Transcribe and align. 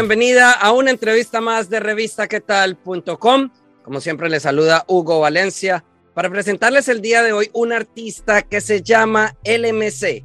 Bienvenida 0.00 0.52
a 0.52 0.72
una 0.72 0.90
entrevista 0.90 1.42
más 1.42 1.68
de 1.68 1.78
revistaquetal.com. 1.78 3.50
Como 3.84 4.00
siempre 4.00 4.30
les 4.30 4.44
saluda 4.44 4.86
Hugo 4.88 5.20
Valencia 5.20 5.84
para 6.14 6.30
presentarles 6.30 6.88
el 6.88 7.02
día 7.02 7.22
de 7.22 7.34
hoy 7.34 7.50
un 7.52 7.74
artista 7.74 8.40
que 8.40 8.62
se 8.62 8.80
llama 8.80 9.36
LMC. 9.44 10.24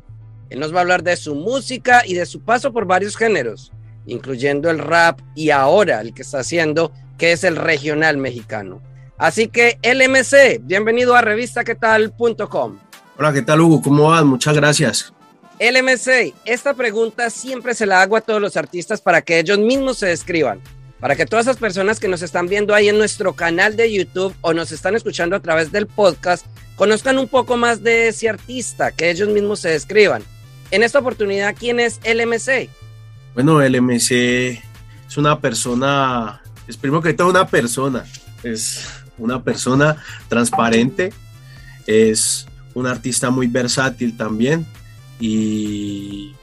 Él 0.49 0.59
nos 0.61 0.73
va 0.73 0.77
a 0.77 0.81
hablar 0.83 1.03
de 1.03 1.17
su 1.17 1.35
música 1.35 2.03
y 2.07 2.13
de 2.13 2.25
su 2.25 2.39
paso 2.39 2.71
por 2.71 2.85
varios 2.85 3.17
géneros, 3.17 3.73
incluyendo 4.05 4.69
el 4.69 4.79
rap 4.79 5.19
y 5.35 5.49
ahora 5.49 5.99
el 5.99 6.13
que 6.13 6.21
está 6.21 6.39
haciendo, 6.39 6.93
que 7.17 7.33
es 7.33 7.43
el 7.43 7.57
regional 7.57 8.15
mexicano. 8.15 8.81
Así 9.17 9.49
que 9.49 9.77
LMC, 9.83 10.65
bienvenido 10.65 11.17
a 11.17 11.21
revistaquetal.com. 11.21 12.79
Hola, 13.17 13.33
¿qué 13.33 13.41
tal 13.41 13.59
Hugo? 13.59 13.81
¿Cómo 13.81 14.07
vas? 14.07 14.23
Muchas 14.23 14.55
gracias. 14.55 15.13
LMC, 15.59 16.33
esta 16.43 16.73
pregunta 16.73 17.29
siempre 17.29 17.73
se 17.75 17.85
la 17.85 18.01
hago 18.01 18.17
a 18.17 18.21
todos 18.21 18.41
los 18.41 18.57
artistas 18.57 18.99
para 18.99 19.21
que 19.21 19.39
ellos 19.39 19.57
mismos 19.57 19.97
se 19.97 20.07
describan, 20.07 20.59
para 20.99 21.15
que 21.15 21.25
todas 21.25 21.45
esas 21.45 21.57
personas 21.57 21.99
que 21.99 22.09
nos 22.09 22.21
están 22.21 22.47
viendo 22.47 22.75
ahí 22.75 22.89
en 22.89 22.97
nuestro 22.97 23.33
canal 23.33 23.77
de 23.77 23.93
YouTube 23.93 24.35
o 24.41 24.53
nos 24.53 24.73
están 24.73 24.95
escuchando 24.95 25.33
a 25.35 25.39
través 25.39 25.71
del 25.71 25.87
podcast 25.87 26.45
conozcan 26.75 27.17
un 27.17 27.29
poco 27.29 27.55
más 27.55 27.83
de 27.83 28.09
ese 28.09 28.27
artista, 28.27 28.91
que 28.91 29.09
ellos 29.09 29.29
mismos 29.29 29.61
se 29.61 29.69
describan. 29.69 30.23
En 30.71 30.83
esta 30.83 30.99
oportunidad, 30.99 31.55
¿quién 31.57 31.79
es 31.79 32.01
LMC? 32.03 32.69
Bueno, 33.33 33.61
LMC 33.61 34.11
es 35.07 35.17
una 35.17 35.39
persona, 35.39 36.41
es 36.67 36.75
primero 36.75 37.01
que 37.01 37.13
todo 37.13 37.29
una 37.29 37.47
persona, 37.47 38.03
es 38.43 38.85
una 39.17 39.41
persona 39.41 40.03
transparente, 40.27 41.13
es 41.87 42.45
un 42.73 42.87
artista 42.87 43.29
muy 43.29 43.47
versátil 43.47 44.17
también 44.17 44.65
y 45.19 46.35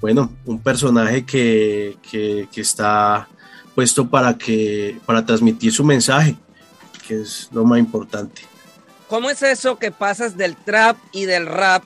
bueno, 0.00 0.32
un 0.44 0.60
personaje 0.60 1.24
que, 1.24 1.96
que, 2.08 2.48
que, 2.52 2.60
está 2.60 3.28
puesto 3.74 4.08
para, 4.08 4.36
que, 4.36 4.98
para 5.06 5.24
transmitir 5.24 5.72
su 5.72 5.84
mensaje, 5.84 6.36
que 7.06 7.22
es 7.22 7.48
lo 7.52 7.64
más 7.64 7.78
importante. 7.78 8.42
¿Cómo 9.08 9.30
es 9.30 9.42
eso 9.42 9.78
que 9.78 9.90
pasas 9.90 10.36
del 10.36 10.56
trap 10.56 10.96
y 11.12 11.26
del 11.26 11.46
rap 11.46 11.84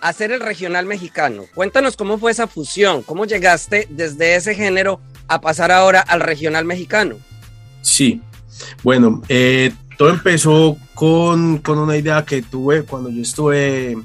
a 0.00 0.08
hacer 0.08 0.32
el 0.32 0.40
regional 0.40 0.86
mexicano? 0.86 1.44
Cuéntanos 1.54 1.96
cómo 1.96 2.18
fue 2.18 2.30
esa 2.30 2.46
fusión, 2.46 3.02
cómo 3.02 3.24
llegaste 3.24 3.86
desde 3.90 4.36
ese 4.36 4.54
género 4.54 5.00
a 5.28 5.40
pasar 5.40 5.72
ahora 5.72 6.00
al 6.00 6.20
regional 6.20 6.64
mexicano. 6.64 7.16
Sí, 7.82 8.20
bueno, 8.82 9.22
eh, 9.28 9.72
todo 9.96 10.10
empezó 10.10 10.76
con, 10.94 11.58
con, 11.58 11.78
una 11.78 11.96
idea 11.96 12.24
que 12.24 12.42
tuve 12.42 12.82
cuando 12.82 13.10
yo 13.10 13.22
estuve 13.22 13.96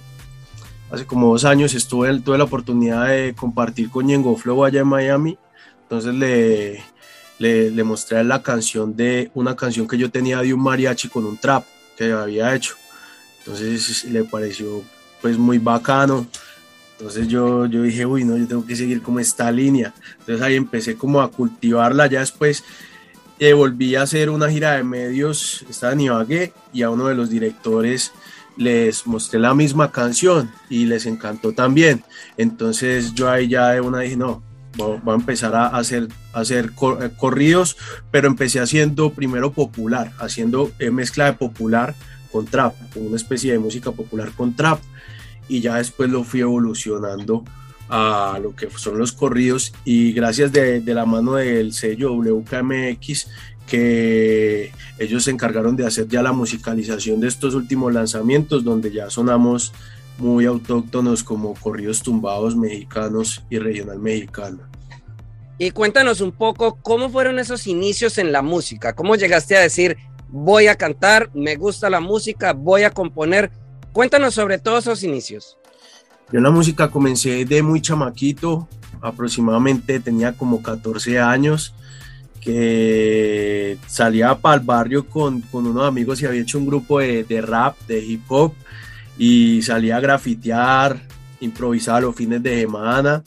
hace 0.96 1.06
como 1.06 1.32
dos 1.32 1.44
años 1.44 1.74
estuve, 1.74 2.20
tuve 2.22 2.38
la 2.38 2.46
oportunidad 2.46 3.08
de 3.08 3.36
compartir 3.36 3.90
con 3.90 4.08
Yengo 4.08 4.36
Flow 4.38 4.64
allá 4.64 4.82
en 4.82 4.88
Miami. 4.88 5.38
Entonces 5.84 6.14
le, 6.14 6.84
le, 7.38 7.84
mostré 7.84 8.24
la 8.24 8.42
canción 8.42 8.96
de 8.96 9.30
una 9.34 9.56
canción 9.56 9.88
que 9.88 9.98
yo 9.98 10.10
tenía 10.10 10.42
de 10.42 10.54
un 10.54 10.62
mariachi 10.62 11.10
con 11.10 11.26
un 11.26 11.38
trap 11.38 11.66
que 11.98 12.12
había 12.12 12.56
hecho. 12.56 12.76
Entonces 13.40 14.06
le 14.06 14.24
pareció 14.24 14.84
pues 15.22 15.38
muy 15.38 15.58
bacano. 15.58 16.26
Entonces 16.98 17.28
yo, 17.28 17.66
yo 17.66 17.82
dije, 17.82 18.06
uy, 18.06 18.24
no, 18.24 18.38
yo 18.38 18.48
tengo 18.48 18.66
que 18.66 18.76
seguir 18.76 19.02
como 19.02 19.20
esta 19.20 19.52
línea. 19.52 19.94
Entonces 20.20 20.42
ahí 20.42 20.56
empecé 20.56 20.96
como 20.96 21.20
a 21.20 21.30
cultivarla. 21.30 22.08
Ya 22.08 22.22
después 22.22 22.64
eh, 23.38 23.52
volví 23.52 23.96
a 23.96 24.04
hacer 24.04 24.30
una 24.30 24.50
gira 24.50 24.78
de 24.78 24.84
medios, 24.84 25.66
estaba 25.70 25.92
en 25.92 26.52
y 26.72 26.82
a 26.84 26.90
uno 26.90 27.08
de 27.08 27.16
los 27.16 27.30
directores 27.30 28.14
les 28.58 29.06
mostré 29.06 29.40
la 29.40 29.54
misma 29.54 29.92
canción 29.92 30.52
y 30.70 30.86
les 30.86 31.06
encantó 31.06 31.54
también. 31.54 32.04
Entonces 32.38 33.14
yo 33.14 33.30
ahí 33.30 33.48
ya 33.48 33.72
de 33.72 33.82
una 33.82 34.00
dije, 34.00 34.18
no, 34.18 34.44
voy 34.78 35.00
a 35.08 35.14
empezar 35.14 35.56
a 35.56 35.68
hacer, 35.68 36.08
hacer 36.34 36.72
corridos, 37.18 37.78
pero 38.12 38.28
empecé 38.28 38.60
haciendo 38.60 39.12
primero 39.12 39.52
popular, 39.52 40.12
haciendo 40.20 40.72
mezcla 40.92 41.26
de 41.26 41.34
popular 41.34 41.96
con 42.32 42.46
trap, 42.46 42.76
una 42.96 43.16
especie 43.16 43.54
de 43.54 43.60
música 43.60 43.92
popular 43.92 44.32
con 44.36 44.56
trap, 44.56 44.80
y 45.48 45.62
ya 45.62 45.76
después 45.76 46.10
lo 46.10 46.24
fui 46.24 46.42
evolucionando 46.42 47.44
a 47.88 48.40
lo 48.42 48.56
que 48.56 48.68
son 48.72 48.98
los 48.98 49.12
corridos 49.12 49.72
y 49.86 50.12
gracias 50.12 50.52
de, 50.52 50.82
de 50.82 50.94
la 50.96 51.06
mano 51.06 51.34
del 51.34 51.72
sello 51.72 52.14
WKMX 52.14 53.28
que 53.68 54.72
ellos 55.00 55.24
se 55.24 55.32
encargaron 55.32 55.76
de 55.76 55.86
hacer 55.86 56.08
ya 56.08 56.22
la 56.22 56.32
musicalización 56.32 57.20
de 57.20 57.28
estos 57.28 57.56
últimos 57.56 57.94
lanzamientos 57.94 58.64
donde 58.64 58.92
ya 58.92 59.10
sonamos 59.10 59.74
muy 60.18 60.46
autóctonos 60.46 61.24
como 61.24 61.54
corridos 61.56 62.02
tumbados 62.02 62.56
mexicanos 62.56 63.44
y 63.50 63.60
regional 63.60 64.00
mexicano. 64.00 64.60
Y 65.58 65.72
cuéntanos 65.72 66.22
un 66.22 66.32
poco 66.32 66.78
cómo 66.82 67.10
fueron 67.10 67.40
esos 67.40 67.66
inicios 67.68 68.18
en 68.18 68.32
la 68.32 68.42
música, 68.42 68.94
cómo 68.94 69.16
llegaste 69.16 69.56
a 69.56 69.62
decir 69.62 69.98
voy 70.30 70.68
a 70.68 70.76
cantar, 70.76 71.30
me 71.34 71.56
gusta 71.56 71.90
la 71.90 72.00
música, 72.02 72.54
voy 72.54 72.84
a 72.84 72.90
componer. 72.90 73.52
Cuéntanos 73.94 74.34
sobre 74.34 74.58
todos 74.58 74.86
esos 74.86 75.04
inicios. 75.04 75.58
Yo 76.32 76.40
en 76.40 76.44
la 76.44 76.52
música 76.52 76.90
comencé 76.90 77.46
de 77.46 77.64
muy 77.64 77.82
chamaquito, 77.82 78.68
aproximadamente 79.02 80.00
tenía 80.00 80.34
como 80.34 80.62
14 80.62 81.20
años 81.20 81.74
que 82.46 83.78
salía 83.88 84.36
para 84.36 84.56
el 84.56 84.62
barrio 84.62 85.10
con, 85.10 85.42
con, 85.42 85.66
unos 85.66 85.88
amigos 85.88 86.22
y 86.22 86.28
había 86.28 86.44
hecho 86.44 86.60
un 86.60 86.68
grupo 86.68 87.00
de, 87.00 87.24
de, 87.24 87.42
rap, 87.42 87.76
de 87.88 88.06
hip 88.06 88.22
hop, 88.28 88.54
y 89.18 89.64
salía 89.64 89.98
a 89.98 90.00
grafitear, 90.00 91.02
improvisar 91.40 92.04
los 92.04 92.16
fines 92.16 92.44
de 92.44 92.62
semana. 92.62 93.24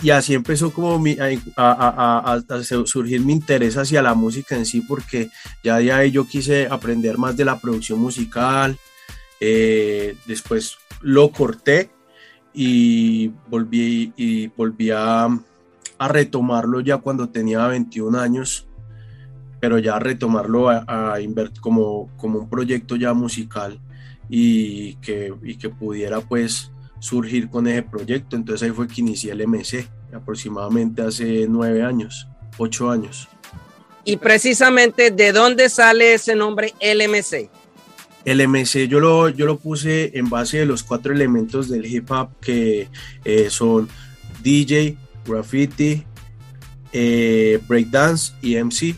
Y 0.00 0.10
así 0.10 0.34
empezó 0.34 0.72
como 0.72 0.98
mi, 0.98 1.16
a, 1.18 1.28
a, 1.56 2.32
a, 2.32 2.34
a, 2.34 2.86
surgir 2.86 3.20
mi 3.20 3.32
interés 3.32 3.76
hacia 3.76 4.00
la 4.00 4.14
música 4.14 4.56
en 4.56 4.64
sí, 4.64 4.80
porque 4.80 5.28
ya 5.64 5.78
de 5.78 5.92
ahí 5.92 6.12
yo 6.12 6.26
quise 6.26 6.68
aprender 6.68 7.18
más 7.18 7.36
de 7.36 7.44
la 7.44 7.58
producción 7.58 7.98
musical. 7.98 8.78
Eh, 9.40 10.14
después 10.26 10.76
lo 11.00 11.32
corté 11.32 11.90
y 12.54 13.28
volví, 13.48 14.12
y 14.16 14.46
volví 14.48 14.90
a, 14.90 15.28
a 16.02 16.08
retomarlo 16.08 16.80
ya 16.80 16.98
cuando 16.98 17.28
tenía 17.28 17.64
21 17.68 18.18
años, 18.18 18.66
pero 19.60 19.78
ya 19.78 20.00
retomarlo 20.00 20.68
a, 20.68 20.84
a 20.88 21.18
como, 21.60 22.10
como 22.16 22.40
un 22.40 22.48
proyecto 22.48 22.96
ya 22.96 23.14
musical 23.14 23.78
y 24.28 24.96
que, 24.96 25.32
y 25.44 25.54
que 25.54 25.68
pudiera 25.68 26.20
pues 26.20 26.72
surgir 26.98 27.48
con 27.48 27.68
ese 27.68 27.84
proyecto. 27.84 28.34
Entonces 28.34 28.68
ahí 28.68 28.74
fue 28.74 28.88
que 28.88 29.00
inicié 29.00 29.30
el 29.30 29.46
MC, 29.46 29.88
aproximadamente 30.12 31.02
hace 31.02 31.46
nueve 31.48 31.84
años, 31.84 32.26
ocho 32.58 32.90
años. 32.90 33.28
Y 34.04 34.16
precisamente, 34.16 35.12
¿de 35.12 35.30
dónde 35.30 35.68
sale 35.68 36.14
ese 36.14 36.34
nombre 36.34 36.74
LMC? 36.80 37.48
El 38.24 38.48
MC 38.48 38.88
yo 38.88 38.98
lo, 38.98 39.28
yo 39.28 39.46
lo 39.46 39.56
puse 39.56 40.18
en 40.18 40.28
base 40.28 40.58
de 40.58 40.66
los 40.66 40.82
cuatro 40.82 41.12
elementos 41.12 41.68
del 41.68 41.86
hip 41.86 42.10
hop 42.10 42.30
que 42.40 42.88
eh, 43.24 43.50
son 43.50 43.88
DJ, 44.42 44.96
graffiti, 45.24 46.04
eh, 46.92 47.60
breakdance 47.66 48.32
y 48.42 48.56
MC. 48.56 48.96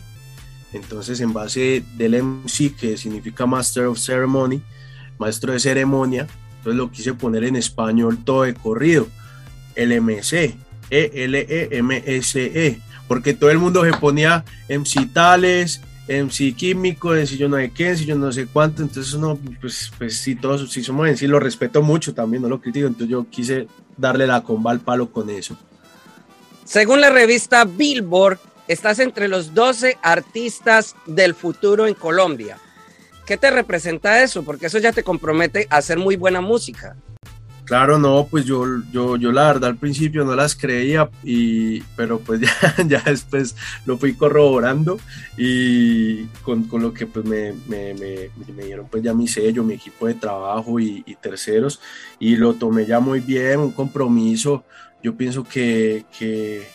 Entonces, 0.73 1.21
en 1.21 1.33
base 1.33 1.83
del 1.97 2.15
MC, 2.15 2.73
que 2.75 2.97
significa 2.97 3.45
Master 3.45 3.85
of 3.85 3.99
Ceremony, 3.99 4.61
maestro 5.17 5.53
de 5.53 5.59
ceremonia, 5.59 6.27
entonces 6.57 6.77
lo 6.77 6.91
quise 6.91 7.13
poner 7.13 7.43
en 7.45 7.55
español 7.55 8.23
todo 8.23 8.43
de 8.43 8.53
corrido. 8.53 9.07
El 9.75 9.91
MC, 10.01 10.55
E-L-E-M-S-E, 10.89 12.79
porque 13.07 13.33
todo 13.33 13.49
el 13.49 13.57
mundo 13.57 13.83
se 13.85 13.93
ponía 13.93 14.43
MC 14.69 15.05
tales, 15.13 15.81
MC 16.07 16.53
químico, 16.55 17.13
MC 17.13 17.37
yo 17.37 17.49
no 17.49 17.57
sé 17.57 17.71
qué, 17.71 17.91
MC 17.91 18.05
yo 18.05 18.15
no 18.15 18.31
sé 18.31 18.45
cuánto, 18.47 18.81
entonces 18.81 19.15
no, 19.15 19.37
pues, 19.59 19.91
pues 19.97 20.17
sí, 20.17 20.35
todos, 20.35 20.71
si 20.71 20.83
somos 20.83 21.21
en 21.21 21.31
lo 21.31 21.39
respeto 21.39 21.81
mucho 21.81 22.13
también, 22.13 22.43
no 22.43 22.49
lo 22.49 22.61
critico, 22.61 22.87
entonces 22.87 23.09
yo 23.09 23.25
quise 23.29 23.67
darle 23.97 24.27
la 24.27 24.43
comba 24.43 24.71
al 24.71 24.79
palo 24.79 25.11
con 25.11 25.29
eso. 25.29 25.57
Según 26.65 26.99
la 26.99 27.09
revista 27.09 27.63
Billboard, 27.63 28.39
estás 28.67 28.99
entre 28.99 29.29
los 29.29 29.53
12 29.53 29.97
artistas 30.01 30.95
del 31.05 31.33
futuro 31.33 31.87
en 31.87 31.93
Colombia. 31.93 32.57
¿qué 33.25 33.37
te 33.37 33.51
representa 33.51 34.23
eso? 34.23 34.43
Porque 34.43 34.67
eso 34.67 34.77
ya 34.77 34.91
te 34.91 35.03
compromete 35.03 35.67
a 35.69 35.77
hacer 35.77 35.97
muy 35.97 36.15
buena 36.15 36.41
música. 36.41 36.95
Claro, 37.65 37.97
no, 37.97 38.27
pues 38.29 38.45
yo, 38.45 38.63
yo, 38.91 39.17
yo 39.17 39.31
la 39.31 39.47
verdad 39.47 39.71
al 39.71 39.77
principio 39.77 40.23
no 40.23 40.35
las 40.35 40.55
creía, 40.55 41.09
y, 41.23 41.81
pero 41.95 42.19
pues 42.19 42.41
ya, 42.41 42.75
ya 42.85 43.01
después 43.03 43.55
lo 43.87 43.97
fui 43.97 44.13
corroborando 44.13 44.99
y 45.35 46.25
con, 46.43 46.65
con 46.65 46.83
lo 46.83 46.93
que 46.93 47.07
pues 47.07 47.25
me, 47.25 47.53
me, 47.67 47.95
me, 47.95 48.29
me, 48.55 48.65
dieron 48.65 48.87
pues 48.87 49.01
ya 49.01 49.15
mi 49.15 49.27
sello, 49.27 49.63
mi 49.63 49.73
equipo 49.73 50.05
de 50.05 50.13
trabajo 50.13 50.79
y, 50.79 51.03
y, 51.07 51.15
terceros 51.15 51.81
y 52.19 52.35
lo 52.35 52.53
tomé 52.53 52.85
ya 52.85 52.99
muy 52.99 53.19
bien, 53.19 53.59
un 53.59 53.71
compromiso. 53.71 54.63
Yo 55.05 55.13
pienso 55.15 55.43
que, 55.43 56.03
que, 56.17 56.67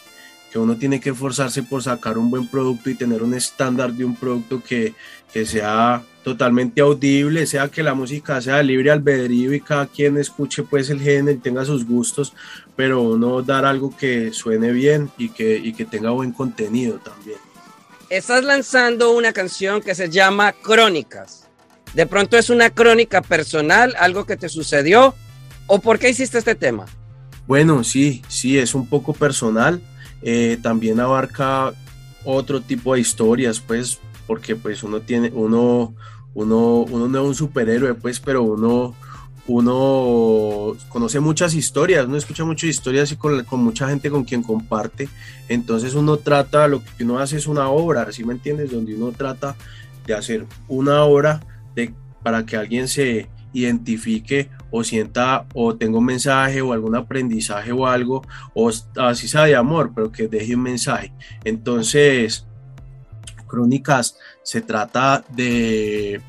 que 0.52 0.58
uno 0.60 0.76
tiene 0.76 1.00
que 1.00 1.10
esforzarse 1.10 1.64
por 1.64 1.82
sacar 1.82 2.16
un 2.16 2.30
buen 2.30 2.46
producto 2.46 2.88
y 2.88 2.94
tener 2.94 3.24
un 3.24 3.34
estándar 3.34 3.92
de 3.92 4.04
un 4.04 4.14
producto 4.14 4.62
que, 4.62 4.94
que 5.32 5.44
sea 5.44 6.04
totalmente 6.22 6.80
audible, 6.80 7.44
sea 7.44 7.66
que 7.66 7.82
la 7.82 7.92
música 7.92 8.40
sea 8.40 8.62
libre 8.62 8.92
albedrío 8.92 9.52
y 9.52 9.60
cada 9.60 9.86
quien 9.86 10.16
escuche 10.16 10.62
pues 10.62 10.90
el 10.90 11.00
género 11.00 11.36
y 11.36 11.40
tenga 11.40 11.64
sus 11.64 11.84
gustos, 11.84 12.32
pero 12.76 13.02
uno 13.02 13.42
dar 13.42 13.64
algo 13.64 13.96
que 13.96 14.32
suene 14.32 14.70
bien 14.70 15.10
y 15.18 15.30
que, 15.30 15.56
y 15.56 15.72
que 15.72 15.84
tenga 15.84 16.10
buen 16.10 16.30
contenido 16.30 17.00
también. 17.00 17.38
Estás 18.10 18.44
lanzando 18.44 19.10
una 19.10 19.32
canción 19.32 19.80
que 19.80 19.96
se 19.96 20.08
llama 20.08 20.52
Crónicas. 20.52 21.48
De 21.94 22.06
pronto 22.06 22.38
es 22.38 22.48
una 22.48 22.70
crónica 22.70 23.22
personal, 23.22 23.96
algo 23.98 24.24
que 24.24 24.36
te 24.36 24.48
sucedió, 24.48 25.16
o 25.66 25.80
por 25.80 25.98
qué 25.98 26.10
hiciste 26.10 26.38
este 26.38 26.54
tema? 26.54 26.86
Bueno, 27.50 27.82
sí, 27.82 28.22
sí, 28.28 28.58
es 28.58 28.76
un 28.76 28.86
poco 28.86 29.12
personal. 29.12 29.80
Eh, 30.22 30.56
también 30.62 31.00
abarca 31.00 31.74
otro 32.24 32.60
tipo 32.60 32.94
de 32.94 33.00
historias, 33.00 33.58
pues 33.58 33.98
porque 34.28 34.54
pues 34.54 34.84
uno 34.84 35.00
tiene, 35.00 35.32
uno, 35.34 35.92
uno, 36.32 36.82
uno 36.82 37.08
no 37.08 37.22
es 37.22 37.26
un 37.26 37.34
superhéroe, 37.34 37.94
pues, 37.94 38.20
pero 38.20 38.44
uno, 38.44 38.94
uno 39.48 40.76
conoce 40.90 41.18
muchas 41.18 41.54
historias, 41.54 42.06
uno 42.06 42.18
escucha 42.18 42.44
muchas 42.44 42.70
historias 42.70 43.10
y 43.10 43.16
con, 43.16 43.42
con, 43.42 43.64
mucha 43.64 43.88
gente 43.88 44.12
con 44.12 44.22
quien 44.22 44.44
comparte, 44.44 45.08
entonces 45.48 45.94
uno 45.94 46.18
trata, 46.18 46.68
lo 46.68 46.84
que 46.84 47.02
uno 47.02 47.18
hace 47.18 47.36
es 47.36 47.48
una 47.48 47.68
obra, 47.68 48.12
¿sí 48.12 48.22
me 48.22 48.34
entiendes? 48.34 48.70
Donde 48.70 48.94
uno 48.94 49.10
trata 49.10 49.56
de 50.06 50.14
hacer 50.14 50.46
una 50.68 51.02
obra 51.02 51.40
de, 51.74 51.92
para 52.22 52.46
que 52.46 52.56
alguien 52.56 52.86
se 52.86 53.28
identifique 53.52 54.48
o 54.70 54.84
sienta 54.84 55.46
o 55.54 55.76
tenga 55.76 55.98
un 55.98 56.04
mensaje 56.04 56.62
o 56.62 56.72
algún 56.72 56.96
aprendizaje 56.96 57.72
o 57.72 57.86
algo, 57.86 58.22
o 58.54 58.70
así 58.96 59.28
sea 59.28 59.44
de 59.44 59.56
amor, 59.56 59.92
pero 59.94 60.10
que 60.12 60.28
deje 60.28 60.54
un 60.54 60.62
mensaje. 60.62 61.12
Entonces, 61.44 62.46
crónicas 63.46 64.16
se 64.42 64.60
trata 64.60 65.24
de... 65.30 66.20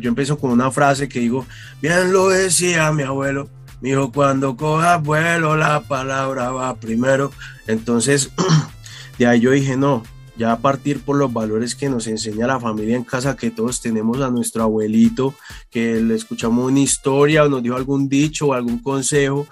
Yo 0.00 0.08
empiezo 0.08 0.38
con 0.38 0.50
una 0.50 0.72
frase 0.72 1.08
que 1.08 1.20
digo, 1.20 1.46
bien 1.80 2.12
lo 2.12 2.28
decía 2.28 2.90
mi 2.90 3.04
abuelo, 3.04 3.48
me 3.80 3.90
dijo, 3.90 4.10
cuando 4.10 4.56
coja 4.56 4.96
vuelo 4.96 5.56
la 5.56 5.80
palabra 5.80 6.50
va 6.50 6.74
primero. 6.76 7.30
Entonces, 7.66 8.30
de 9.18 9.26
ahí 9.26 9.40
yo 9.40 9.52
dije, 9.52 9.76
no, 9.76 10.02
ya 10.36 10.52
a 10.52 10.58
partir 10.58 11.00
por 11.00 11.16
los 11.16 11.32
valores 11.32 11.74
que 11.74 11.88
nos 11.88 12.06
enseña 12.06 12.46
la 12.46 12.60
familia 12.60 12.96
en 12.96 13.04
casa, 13.04 13.36
que 13.36 13.50
todos 13.50 13.80
tenemos 13.80 14.20
a 14.20 14.30
nuestro 14.30 14.62
abuelito, 14.62 15.34
que 15.70 16.00
le 16.00 16.14
escuchamos 16.14 16.70
una 16.70 16.80
historia 16.80 17.44
o 17.44 17.48
nos 17.48 17.62
dio 17.62 17.76
algún 17.76 18.08
dicho 18.08 18.48
o 18.48 18.52
algún 18.54 18.78
consejo. 18.78 19.46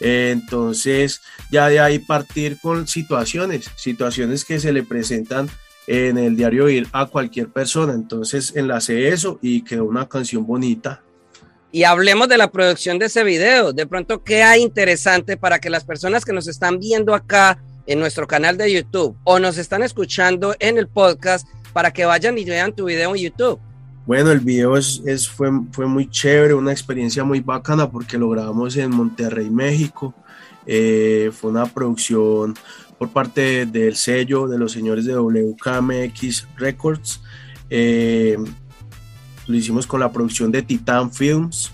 entonces, 0.00 1.20
ya 1.50 1.68
de 1.68 1.80
ahí 1.80 1.98
partir 1.98 2.58
con 2.60 2.86
situaciones, 2.86 3.70
situaciones 3.76 4.44
que 4.44 4.58
se 4.58 4.72
le 4.72 4.82
presentan 4.82 5.50
en 5.86 6.18
el 6.18 6.36
diario 6.36 6.68
ir 6.68 6.86
a 6.92 7.06
cualquier 7.06 7.48
persona. 7.48 7.94
Entonces 7.94 8.52
enlacé 8.54 9.08
eso 9.08 9.38
y 9.42 9.62
quedó 9.62 9.84
una 9.84 10.08
canción 10.08 10.46
bonita. 10.46 11.02
Y 11.72 11.84
hablemos 11.84 12.28
de 12.28 12.38
la 12.38 12.50
producción 12.50 12.98
de 12.98 13.06
ese 13.06 13.24
video. 13.24 13.72
De 13.72 13.86
pronto, 13.86 14.22
¿qué 14.22 14.42
hay 14.42 14.62
interesante 14.62 15.36
para 15.36 15.58
que 15.60 15.70
las 15.70 15.84
personas 15.84 16.24
que 16.24 16.32
nos 16.32 16.48
están 16.48 16.78
viendo 16.78 17.14
acá 17.14 17.62
en 17.90 17.98
nuestro 17.98 18.28
canal 18.28 18.56
de 18.56 18.72
YouTube 18.72 19.16
o 19.24 19.40
nos 19.40 19.58
están 19.58 19.82
escuchando 19.82 20.54
en 20.60 20.78
el 20.78 20.86
podcast 20.86 21.48
para 21.72 21.92
que 21.92 22.04
vayan 22.04 22.38
y 22.38 22.44
vean 22.44 22.72
tu 22.72 22.84
video 22.84 23.16
en 23.16 23.20
YouTube? 23.20 23.58
Bueno, 24.06 24.30
el 24.30 24.38
video 24.38 24.76
es, 24.76 25.28
fue 25.28 25.50
muy 25.50 26.08
chévere, 26.08 26.54
una 26.54 26.70
experiencia 26.70 27.24
muy 27.24 27.40
bacana 27.40 27.90
porque 27.90 28.16
lo 28.16 28.30
grabamos 28.30 28.76
en 28.76 28.92
Monterrey, 28.92 29.50
México. 29.50 30.14
Eh, 30.66 31.32
fue 31.32 31.50
una 31.50 31.66
producción 31.66 32.54
por 32.96 33.10
parte 33.10 33.66
del 33.66 33.96
sello 33.96 34.46
de 34.46 34.56
los 34.56 34.70
señores 34.70 35.04
de 35.04 35.16
WKMX 35.16 36.46
Records. 36.58 37.20
Eh, 37.70 38.38
lo 39.48 39.56
hicimos 39.56 39.88
con 39.88 39.98
la 39.98 40.12
producción 40.12 40.52
de 40.52 40.62
Titan 40.62 41.12
Films 41.12 41.72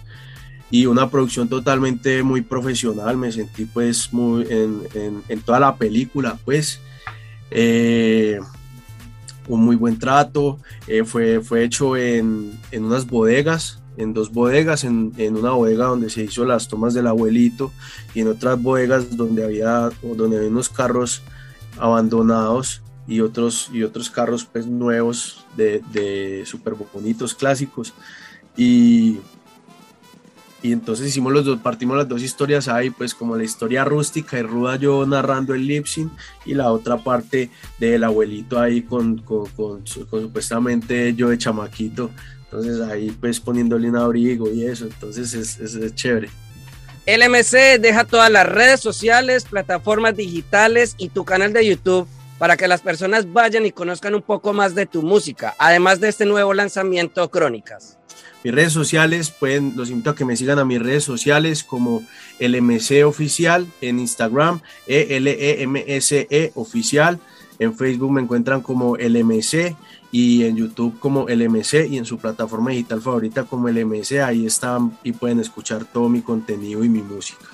y 0.71 0.87
una 0.87 1.11
producción 1.11 1.49
totalmente 1.49 2.23
muy 2.23 2.43
profesional. 2.43 3.17
Me 3.17 3.33
sentí 3.33 3.65
pues 3.65 4.13
muy 4.13 4.47
en, 4.49 5.41
toda 5.45 5.61
la 5.61 5.77
película 5.77 6.39
pues. 6.45 6.81
Eh, 7.51 8.41
un 9.49 9.65
muy 9.65 9.77
buen 9.77 9.97
trato, 9.97 10.59
eh, 10.89 11.05
fue, 11.05 11.41
fue 11.41 11.63
hecho 11.63 11.97
en, 11.97 12.59
en 12.73 12.85
unas 12.85 13.07
bodegas 13.07 13.81
en 13.97 14.13
dos 14.13 14.33
bodegas, 14.33 14.85
en, 14.85 15.13
en, 15.17 15.37
una 15.37 15.53
bodega 15.53 15.87
donde 15.87 16.11
se 16.11 16.23
hizo 16.23 16.45
las 16.45 16.69
tomas 16.69 16.95
del 16.95 17.07
abuelito 17.07 17.73
y 18.15 18.21
en 18.21 18.29
otras 18.29 18.61
bodegas 18.61 19.17
donde 19.17 19.45
había, 19.45 19.91
donde 20.03 20.37
había 20.37 20.49
unos 20.49 20.69
carros 20.69 21.23
abandonados 21.79 22.83
y 23.07 23.21
otros, 23.21 23.71
y 23.73 23.83
otros 23.83 24.11
carros 24.11 24.45
pues 24.45 24.67
nuevos 24.67 25.45
de, 25.57 25.83
de 25.93 26.45
súper 26.47 26.75
bonitos, 26.75 27.35
clásicos. 27.35 27.95
Y, 28.57 29.19
y 30.67 30.73
entonces 30.73 31.07
hicimos 31.09 31.33
los 31.33 31.45
dos, 31.45 31.61
partimos 31.61 31.97
las 31.97 32.09
dos 32.09 32.23
historias 32.23 32.67
ahí, 32.67 32.91
pues 32.91 33.15
como 33.15 33.37
la 33.37 33.45
historia 33.45 33.85
rústica 33.85 34.39
y 34.39 34.43
ruda 34.43 34.77
yo 34.77 35.07
narrando 35.07 35.55
el 35.55 35.67
lipsing 35.67 36.11
y 36.45 36.55
la 36.55 36.73
otra 36.73 36.97
parte 36.99 37.51
del 37.79 38.03
abuelito 38.03 38.59
ahí 38.59 38.83
con, 38.83 39.19
con, 39.19 39.87
supuestamente 39.87 41.15
yo 41.15 41.29
de 41.29 41.39
chamaquito 41.39 42.11
entonces 42.45 42.81
ahí 42.81 43.11
pues 43.21 43.39
poniéndole 43.39 43.89
un 43.89 43.97
abrigo 43.97 44.51
y 44.51 44.65
eso, 44.65 44.87
entonces 44.87 45.35
es, 45.35 45.59
es, 45.61 45.75
es 45.75 45.95
chévere. 45.95 46.31
LMC 47.07 47.81
deja 47.81 48.05
todas 48.05 48.31
las 48.31 48.47
redes 48.47 48.81
sociales, 48.81 49.45
plataformas 49.45 50.17
digitales 50.17 50.97
y 50.99 51.11
tu 51.11 51.25
canal 51.25 51.53
de 51.53 51.67
YouTube 51.67 52.09
para 52.39 52.57
que 52.57 52.67
las 52.67 52.81
personas 52.81 53.33
vayan 53.33 53.67
y 53.67 53.71
conozcan 53.71 54.15
un 54.15 54.23
poco 54.23 54.53
más 54.53 54.75
de 54.75 54.87
tu 54.87 55.03
música, 55.03 55.55
además 55.59 56.01
de 56.01 56.09
este 56.09 56.27
nuevo 56.27 56.55
lanzamiento 56.55 57.31
Crónicas. 57.31 57.99
Mis 58.47 58.55
redes 58.55 58.73
sociales, 58.73 59.33
pueden, 59.33 59.73
los 59.75 59.91
invito 59.91 60.11
a 60.11 60.15
que 60.15 60.25
me 60.25 60.37
sigan 60.37 60.61
a 60.61 60.65
mis 60.65 60.81
redes 60.81 61.03
sociales 61.03 61.65
como 61.65 62.05
LMC 62.39 63.05
Oficial 63.05 63.67
en 63.81 63.99
Instagram, 63.99 64.61
e 64.87 65.17
l 65.17 65.33
e 65.33 65.67
-E 65.67 66.53
Oficial, 66.55 67.19
en 67.59 67.77
Facebook 67.77 68.13
me 68.13 68.21
encuentran 68.21 68.61
como 68.61 68.97
LMC 68.97 69.75
y 70.13 70.45
en 70.45 70.55
YouTube 70.55 70.97
como 71.01 71.27
LMC 71.29 71.89
y 71.91 71.99
en 71.99 72.05
su 72.05 72.19
plataforma 72.19 72.71
digital 72.71 73.03
favorita 73.03 73.43
como 73.43 73.69
LMC. 73.69 74.21
Ahí 74.21 74.47
están 74.47 74.97
y 75.03 75.11
pueden 75.11 75.41
escuchar 75.41 75.85
todo 75.85 76.09
mi 76.09 76.21
contenido 76.23 76.85
y 76.85 76.89
mi 76.89 77.03
música. 77.03 77.47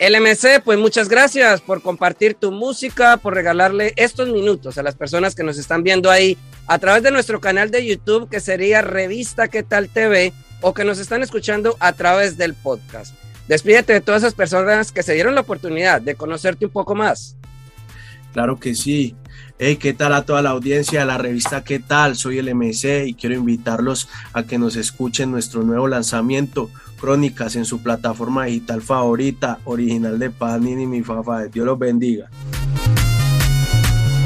LMC, 0.00 0.62
pues 0.64 0.78
muchas 0.78 1.10
gracias 1.10 1.60
por 1.60 1.82
compartir 1.82 2.34
tu 2.34 2.50
música, 2.50 3.18
por 3.18 3.34
regalarle 3.34 3.92
estos 3.96 4.30
minutos 4.30 4.78
a 4.78 4.82
las 4.82 4.94
personas 4.94 5.34
que 5.34 5.42
nos 5.42 5.58
están 5.58 5.82
viendo 5.82 6.10
ahí 6.10 6.38
a 6.68 6.78
través 6.78 7.02
de 7.02 7.10
nuestro 7.10 7.40
canal 7.40 7.70
de 7.70 7.84
YouTube 7.84 8.28
que 8.28 8.40
sería 8.40 8.82
Revista 8.82 9.48
¿Qué 9.48 9.62
tal 9.62 9.88
TV? 9.88 10.32
o 10.60 10.74
que 10.74 10.84
nos 10.84 10.98
están 10.98 11.22
escuchando 11.22 11.76
a 11.80 11.92
través 11.92 12.36
del 12.36 12.52
podcast. 12.54 13.14
Despídete 13.48 13.94
de 13.94 14.00
todas 14.00 14.22
esas 14.22 14.34
personas 14.34 14.92
que 14.92 15.02
se 15.02 15.14
dieron 15.14 15.34
la 15.34 15.40
oportunidad 15.40 16.02
de 16.02 16.14
conocerte 16.14 16.66
un 16.66 16.72
poco 16.72 16.94
más. 16.94 17.36
Claro 18.32 18.58
que 18.58 18.74
sí. 18.74 19.16
Hey, 19.58 19.76
¿qué 19.76 19.94
tal 19.94 20.12
a 20.12 20.24
toda 20.24 20.42
la 20.42 20.50
audiencia 20.50 21.00
de 21.00 21.06
la 21.06 21.16
revista 21.16 21.64
¿Qué 21.64 21.78
tal? 21.78 22.16
Soy 22.16 22.38
el 22.38 22.54
MC 22.54 23.06
y 23.06 23.14
quiero 23.14 23.36
invitarlos 23.36 24.08
a 24.32 24.42
que 24.42 24.58
nos 24.58 24.76
escuchen 24.76 25.30
nuestro 25.30 25.62
nuevo 25.62 25.88
lanzamiento, 25.88 26.70
Crónicas, 27.00 27.56
en 27.56 27.64
su 27.64 27.82
plataforma 27.82 28.44
digital 28.44 28.82
favorita, 28.82 29.60
original 29.64 30.18
de 30.18 30.30
Panini, 30.30 30.86
mi 30.86 31.02
fafa. 31.02 31.46
Dios 31.46 31.64
los 31.64 31.78
bendiga. 31.78 32.28